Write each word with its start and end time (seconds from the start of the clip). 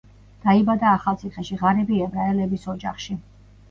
დაიბადა 0.45 0.87
ახალციხეში, 0.93 1.61
ღარიბი 1.63 2.03
ებრაელების 2.09 2.71
ოჯახში. 2.79 3.25